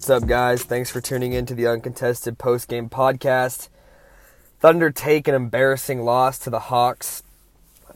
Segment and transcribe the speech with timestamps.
[0.00, 0.62] What's up, guys?
[0.62, 3.68] Thanks for tuning in to the Uncontested Post Game Podcast.
[4.58, 7.22] Thunder take an embarrassing loss to the Hawks.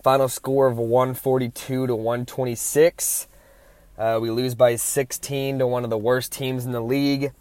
[0.02, 3.26] Final score of 142 to 126.
[3.96, 7.32] Uh, we lose by 16 to one of the worst teams in the league.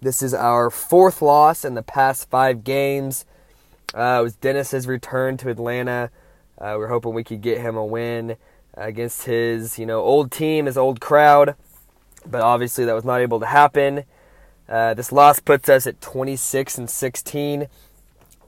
[0.00, 3.26] This is our fourth loss in the past five games.
[3.94, 6.10] Uh, it was Dennis's return to Atlanta.
[6.56, 8.38] Uh, we are hoping we could get him a win
[8.72, 11.56] against his, you know, old team, his old crowd
[12.26, 14.04] but obviously that was not able to happen.
[14.68, 17.68] Uh, this loss puts us at 26 and 16.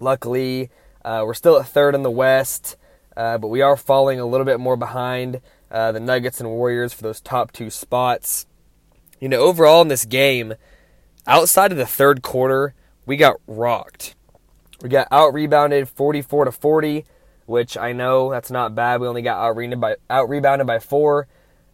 [0.00, 0.70] Luckily,
[1.04, 2.76] uh, we're still at third in the West,
[3.16, 6.92] uh, but we are falling a little bit more behind uh, the Nuggets and Warriors
[6.92, 8.46] for those top two spots.
[9.18, 10.54] You know, overall in this game,
[11.26, 12.74] outside of the third quarter,
[13.06, 14.14] we got rocked.
[14.82, 17.04] We got out rebounded 44 to 40,
[17.46, 19.00] which I know that's not bad.
[19.00, 21.28] We only got out rebounded by out rebounded by four.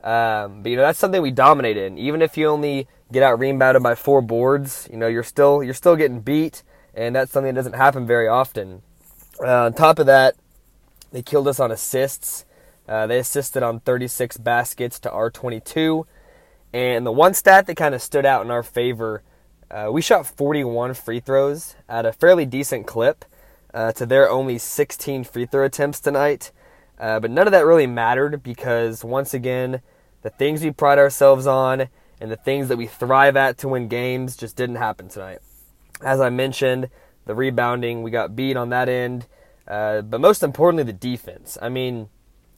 [0.07, 1.85] Um, but you know that's something we dominated.
[1.87, 1.99] in.
[1.99, 5.75] even if you only get out rebounded by four boards, you know you're still you're
[5.75, 6.63] still getting beat,
[6.95, 8.83] and that's something that doesn't happen very often.
[9.41, 10.37] Uh, on top of that,
[11.11, 12.45] they killed us on assists.
[12.89, 16.07] Uh, they assisted on 36 baskets to our 22.
[16.73, 19.25] And the one stat that kind of stood out in our favor,
[19.73, 23.25] uh, we shot 41 free throws at a fairly decent clip
[23.75, 26.53] uh, to their only 16 free throw attempts tonight.
[26.99, 29.83] Uh, but none of that really mattered because, once again,
[30.27, 31.87] the things we pride ourselves on
[32.21, 35.39] and the things that we thrive at to win games just didn't happen tonight.
[36.03, 36.91] As I mentioned,
[37.27, 39.29] the rebounding, we got beat on that end.
[39.69, 41.57] Uh, but most importantly, the defense.
[41.63, 42.09] I mean,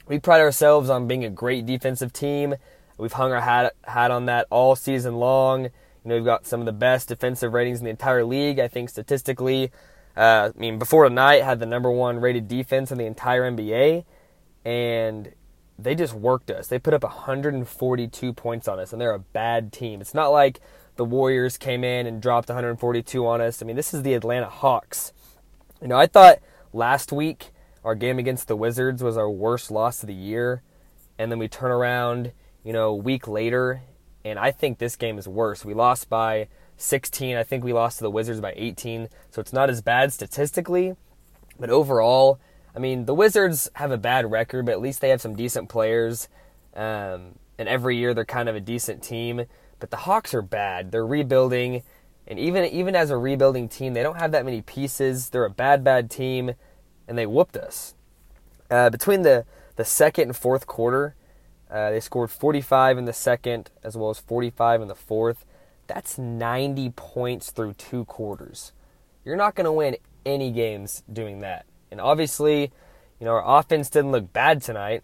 [0.07, 2.55] we pride ourselves on being a great defensive team.
[2.97, 5.65] We've hung our hat, hat on that all season long.
[5.65, 5.71] You
[6.07, 8.59] know, we've got some of the best defensive ratings in the entire league.
[8.59, 9.73] I think statistically,
[10.17, 14.07] uh, I mean, before tonight, had the number one rated defense in the entire NBA.
[14.65, 15.35] And
[15.79, 16.67] they just worked us.
[16.67, 20.01] They put up 142 points on us, and they're a bad team.
[20.01, 20.61] It's not like
[20.97, 23.63] the Warriors came in and dropped 142 on us.
[23.63, 25.13] I mean, this is the Atlanta Hawks.
[25.81, 26.41] You know, I thought
[26.73, 27.53] last week
[27.85, 30.63] our game against the Wizards was our worst loss of the year,
[31.17, 32.33] and then we turn around,
[32.65, 33.83] you know, a week later,
[34.25, 35.65] and I think this game is worse.
[35.65, 37.37] We lost by 16.
[37.37, 40.97] I think we lost to the Wizards by 18, so it's not as bad statistically,
[41.59, 42.41] but overall,
[42.75, 45.69] I mean, the Wizards have a bad record, but at least they have some decent
[45.69, 46.29] players.
[46.75, 49.45] Um, and every year they're kind of a decent team.
[49.81, 50.93] But the Hawks are bad.
[50.93, 51.83] They're rebuilding,
[52.27, 55.31] and even even as a rebuilding team, they don't have that many pieces.
[55.31, 56.55] They're a bad, bad team,
[57.07, 57.95] and they whooped us.
[58.71, 59.45] Uh, between the
[59.77, 61.15] the second and fourth quarter,
[61.71, 65.45] uh, they scored 45 in the second as well as 45 in the fourth.
[65.87, 68.73] That's 90 points through two quarters.
[69.25, 71.67] You're not going to win any games doing that.
[71.91, 72.73] And obviously,
[73.19, 75.03] you know, our offense didn't look bad tonight,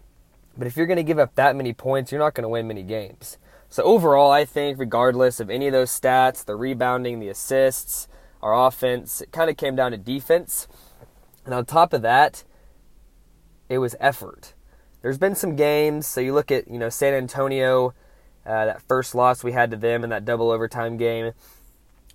[0.57, 2.67] but if you're going to give up that many points, you're not going to win
[2.67, 3.37] many games.
[3.69, 8.07] So overall, I think regardless of any of those stats, the rebounding, the assists,
[8.41, 10.67] our offense, it kind of came down to defense.
[11.43, 12.43] And on top of that,
[13.67, 14.53] it was effort.
[15.01, 17.93] There's been some games, so you look at, you know, San Antonio,
[18.45, 21.33] uh, that first loss we had to them in that double overtime game.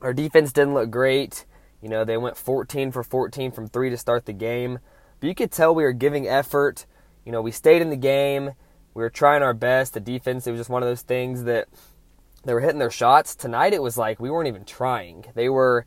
[0.01, 1.45] Our defense didn't look great.
[1.81, 4.79] You know, they went 14 for 14 from three to start the game.
[5.19, 6.87] But you could tell we were giving effort.
[7.25, 8.53] You know, we stayed in the game.
[8.95, 9.95] We were trying our best.
[9.95, 11.69] The defense, it was just one of those things that
[12.45, 13.35] they were hitting their shots.
[13.35, 15.27] Tonight, it was like we weren't even trying.
[15.35, 15.87] They were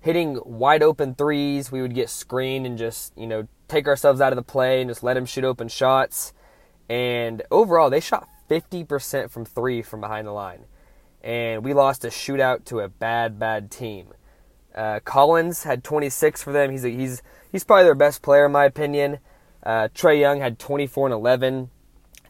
[0.00, 1.72] hitting wide open threes.
[1.72, 4.90] We would get screened and just, you know, take ourselves out of the play and
[4.90, 6.32] just let them shoot open shots.
[6.88, 10.66] And overall, they shot 50% from three from behind the line.
[11.22, 14.08] And we lost a shootout to a bad, bad team.
[14.74, 16.70] Uh, Collins had 26 for them.
[16.70, 17.22] He's a, he's
[17.52, 19.18] he's probably their best player in my opinion.
[19.62, 21.70] Uh, Trae Young had 24 and 11.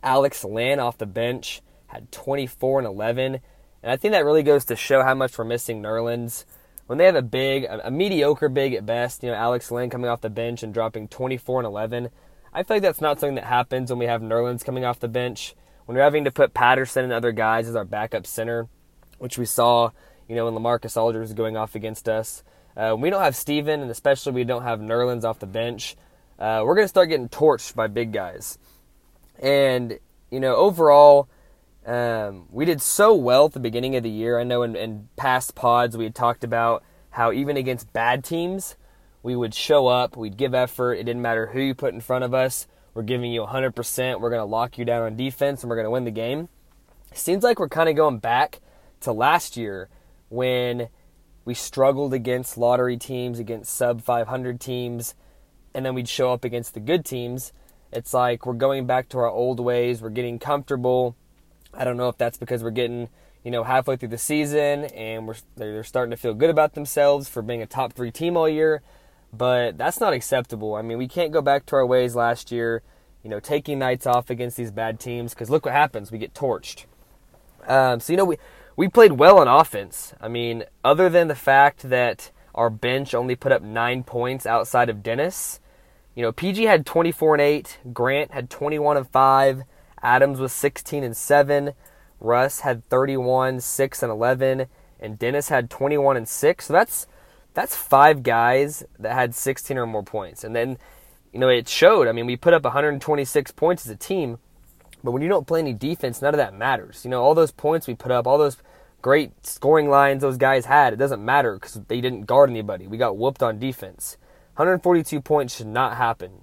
[0.02, 3.40] Alex Len off the bench had 24 and 11.
[3.82, 6.44] And I think that really goes to show how much we're missing Nerlens.
[6.86, 9.90] When they have a big, a, a mediocre big at best, you know, Alex Len
[9.90, 12.10] coming off the bench and dropping 24 and 11,
[12.52, 15.08] I feel like that's not something that happens when we have Nerlens coming off the
[15.08, 15.54] bench.
[15.86, 18.68] When we're having to put Patterson and other guys as our backup center,
[19.18, 19.90] which we saw,
[20.28, 22.42] you know, when LaMarcus Aldridge is going off against us.
[22.76, 25.96] Uh, we don't have Steven, and especially we don't have Nerlens off the bench.
[26.38, 28.58] Uh, we're going to start getting torched by big guys.
[29.38, 29.98] And,
[30.30, 31.28] you know, overall,
[31.86, 34.38] um, we did so well at the beginning of the year.
[34.38, 38.76] I know in, in past pods we had talked about how even against bad teams,
[39.22, 40.94] we would show up, we'd give effort.
[40.94, 42.66] It didn't matter who you put in front of us.
[42.94, 44.20] We're giving you 100%.
[44.20, 46.48] We're going to lock you down on defense and we're going to win the game.
[47.12, 48.60] Seems like we're kind of going back
[49.00, 49.88] to last year
[50.34, 50.88] when
[51.44, 55.14] we struggled against lottery teams, against sub 500 teams,
[55.74, 57.52] and then we'd show up against the good teams.
[57.92, 60.02] It's like we're going back to our old ways.
[60.02, 61.16] We're getting comfortable.
[61.72, 63.08] I don't know if that's because we're getting,
[63.44, 67.28] you know, halfway through the season and we're they're starting to feel good about themselves
[67.28, 68.82] for being a top 3 team all year,
[69.32, 70.74] but that's not acceptable.
[70.74, 72.82] I mean, we can't go back to our ways last year,
[73.22, 76.10] you know, taking nights off against these bad teams cuz look what happens.
[76.10, 76.86] We get torched.
[77.66, 78.38] Um, so you know we
[78.76, 80.14] we played well on offense.
[80.20, 84.88] I mean, other than the fact that our bench only put up 9 points outside
[84.88, 85.60] of Dennis,
[86.14, 89.62] you know, PG had 24 and 8, Grant had 21 and 5,
[90.02, 91.72] Adams was 16 and 7,
[92.20, 94.66] Russ had 31, 6 and 11,
[95.00, 96.64] and Dennis had 21 and 6.
[96.64, 97.06] So that's
[97.54, 100.42] that's five guys that had 16 or more points.
[100.42, 100.76] And then,
[101.32, 102.08] you know, it showed.
[102.08, 104.38] I mean, we put up 126 points as a team,
[105.04, 107.02] but when you don't play any defense, none of that matters.
[107.04, 108.56] You know, all those points we put up, all those
[109.02, 112.86] great scoring lines those guys had, it doesn't matter because they didn't guard anybody.
[112.86, 114.16] We got whooped on defense.
[114.56, 116.40] 142 points should not happen.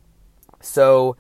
[0.62, 1.18] So,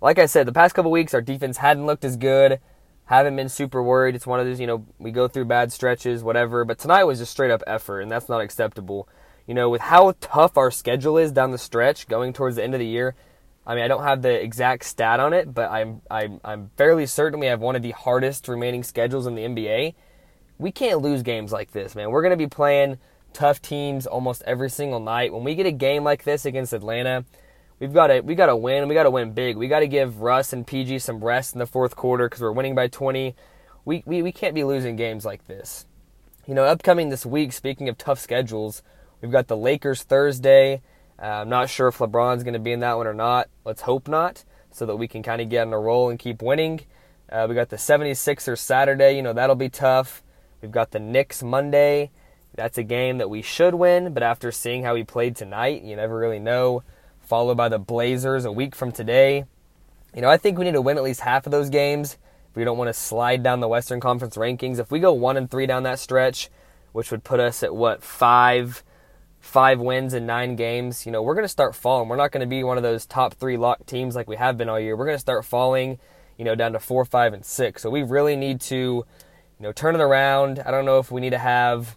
[0.00, 2.60] like I said, the past couple weeks our defense hadn't looked as good.
[3.06, 4.14] Haven't been super worried.
[4.14, 6.64] It's one of those, you know, we go through bad stretches, whatever.
[6.64, 9.08] But tonight was just straight up effort, and that's not acceptable.
[9.46, 12.74] You know, with how tough our schedule is down the stretch, going towards the end
[12.74, 13.16] of the year.
[13.66, 17.06] I mean, I don't have the exact stat on it, but I'm I'm I'm fairly
[17.06, 19.94] certain we have one of the hardest remaining schedules in the NBA.
[20.58, 22.10] We can't lose games like this, man.
[22.10, 22.98] We're going to be playing
[23.32, 25.32] tough teams almost every single night.
[25.32, 27.24] When we get a game like this against Atlanta,
[27.80, 28.86] we've got to we got to win.
[28.86, 29.56] We got to win big.
[29.56, 32.52] We got to give Russ and PG some rest in the fourth quarter because we're
[32.52, 33.34] winning by 20.
[33.86, 35.86] We, we we can't be losing games like this.
[36.46, 37.52] You know, upcoming this week.
[37.52, 38.82] Speaking of tough schedules,
[39.22, 40.82] we've got the Lakers Thursday.
[41.20, 43.48] Uh, I'm not sure if LeBron's going to be in that one or not.
[43.64, 46.42] Let's hope not, so that we can kind of get on a roll and keep
[46.42, 46.80] winning.
[47.30, 49.16] Uh, we got the 76ers Saturday.
[49.16, 50.22] You know that'll be tough.
[50.60, 52.10] We've got the Knicks Monday.
[52.54, 55.96] That's a game that we should win, but after seeing how he played tonight, you
[55.96, 56.84] never really know.
[57.20, 59.44] Followed by the Blazers a week from today.
[60.14, 62.16] You know, I think we need to win at least half of those games.
[62.50, 65.36] If we don't want to slide down the Western Conference rankings, if we go one
[65.36, 66.50] and three down that stretch,
[66.92, 68.84] which would put us at what five,
[69.44, 72.08] five wins in nine games, you know, we're going to start falling.
[72.08, 74.56] We're not going to be one of those top three lock teams like we have
[74.56, 74.96] been all year.
[74.96, 75.98] We're going to start falling,
[76.38, 77.82] you know, down to four, five, and six.
[77.82, 79.04] So we really need to, you
[79.60, 80.60] know, turn it around.
[80.64, 81.96] I don't know if we need to have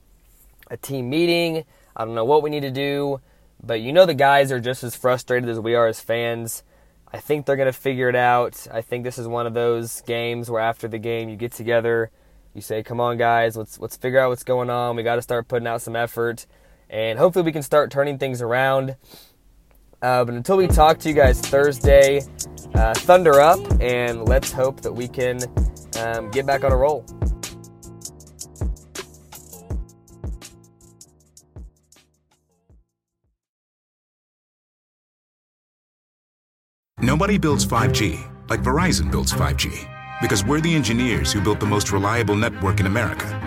[0.70, 1.64] a team meeting.
[1.96, 3.22] I don't know what we need to do,
[3.64, 6.64] but you know the guys are just as frustrated as we are as fans.
[7.12, 8.68] I think they're going to figure it out.
[8.72, 12.12] I think this is one of those games where after the game you get together,
[12.54, 14.98] you say, "Come on guys, let's let's figure out what's going on.
[14.98, 16.46] We got to start putting out some effort."
[16.90, 18.96] And hopefully we can start turning things around.
[20.02, 22.22] Uh, but until we talk to you guys Thursday,
[22.76, 25.40] uh, thunder up, and let's hope that we can
[26.00, 27.06] um, get back on a roll.
[37.00, 39.88] Nobody builds 5G like Verizon builds 5G
[40.22, 43.47] because we're the engineers who built the most reliable network in America.